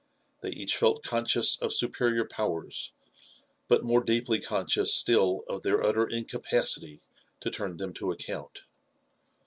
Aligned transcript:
They 0.41 0.49
each 0.49 0.75
felt 0.75 1.03
conscious 1.03 1.61
of 1.61 1.71
supe 1.71 1.93
rior 1.97 2.27
powers, 2.27 2.91
but 3.67 3.83
more 3.83 4.03
deeply 4.03 4.39
conscious 4.39 4.91
still 4.91 5.43
of 5.47 5.61
their 5.61 5.83
utter 5.85 6.07
incapacity 6.07 7.01
to 7.39 7.51
turn 7.51 7.77
them 7.77 7.93
to 7.93 8.11
account. 8.11 8.63